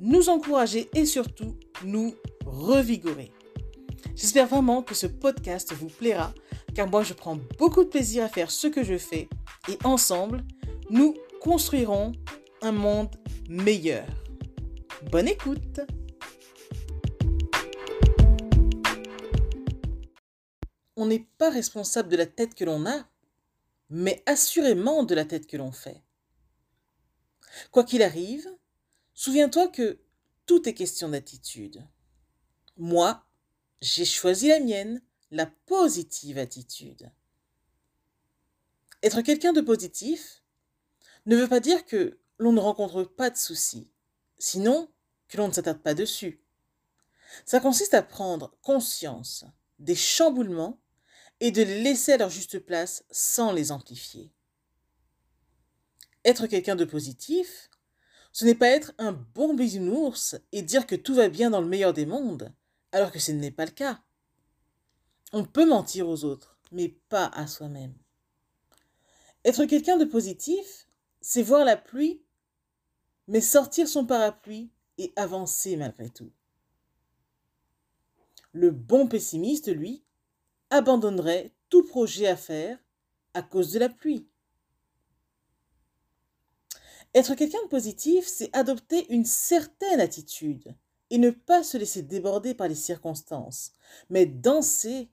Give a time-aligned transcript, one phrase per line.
[0.00, 3.32] nous encourager et surtout nous revigorer.
[4.14, 6.32] J'espère vraiment que ce podcast vous plaira
[6.74, 9.28] car moi je prends beaucoup de plaisir à faire ce que je fais
[9.68, 10.44] et ensemble,
[10.90, 12.12] nous construirons
[12.62, 13.14] un monde
[13.48, 14.06] meilleur.
[15.10, 15.80] Bonne écoute
[20.98, 23.06] On n'est pas responsable de la tête que l'on a,
[23.90, 26.02] mais assurément de la tête que l'on fait.
[27.70, 28.48] Quoi qu'il arrive,
[29.16, 29.98] souviens-toi que
[30.46, 31.84] tout est question d'attitude.
[32.76, 33.26] Moi,
[33.80, 37.10] j'ai choisi la mienne, la positive attitude.
[39.02, 40.42] Être quelqu'un de positif
[41.26, 43.90] ne veut pas dire que l'on ne rencontre pas de soucis,
[44.38, 44.88] sinon
[45.28, 46.40] que l'on ne s'attarde pas dessus.
[47.44, 49.44] Ça consiste à prendre conscience
[49.78, 50.80] des chamboulements
[51.40, 54.32] et de les laisser à leur juste place sans les amplifier.
[56.24, 57.70] Être quelqu'un de positif,
[58.36, 61.66] ce n'est pas être un bon bisounours et dire que tout va bien dans le
[61.66, 62.52] meilleur des mondes,
[62.92, 64.02] alors que ce n'est pas le cas.
[65.32, 67.94] On peut mentir aux autres, mais pas à soi-même.
[69.46, 70.86] Être quelqu'un de positif,
[71.22, 72.20] c'est voir la pluie,
[73.26, 76.30] mais sortir son parapluie et avancer malgré tout.
[78.52, 80.04] Le bon pessimiste, lui,
[80.68, 82.78] abandonnerait tout projet à faire
[83.32, 84.28] à cause de la pluie.
[87.14, 90.74] Être quelqu'un de positif, c'est adopter une certaine attitude
[91.10, 93.72] et ne pas se laisser déborder par les circonstances,
[94.10, 95.08] mais danser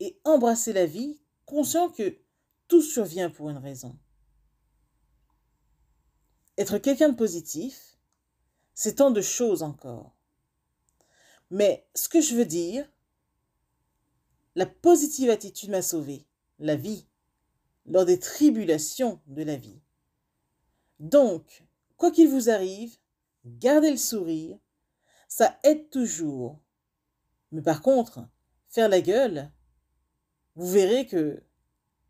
[0.00, 2.18] et embrasser la vie, conscient que
[2.68, 3.96] tout survient pour une raison.
[6.58, 7.96] Être quelqu'un de positif,
[8.74, 10.16] c'est tant de choses encore.
[11.50, 12.90] Mais ce que je veux dire,
[14.54, 16.26] la positive attitude m'a sauvé,
[16.58, 17.06] la vie,
[17.86, 19.80] lors des tribulations de la vie.
[20.98, 21.64] Donc,
[21.96, 22.96] quoi qu'il vous arrive,
[23.44, 24.58] gardez le sourire,
[25.28, 26.60] ça aide toujours.
[27.52, 28.26] Mais par contre,
[28.68, 29.50] faire la gueule,
[30.54, 31.42] vous verrez que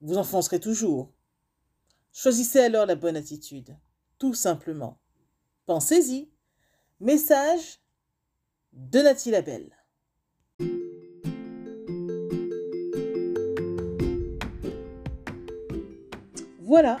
[0.00, 1.12] vous enfoncerez toujours.
[2.12, 3.76] Choisissez alors la bonne attitude,
[4.18, 4.98] tout simplement.
[5.66, 6.30] Pensez-y.
[6.98, 7.80] Message
[8.72, 9.76] de Nathalie Labelle.
[16.58, 17.00] Voilà,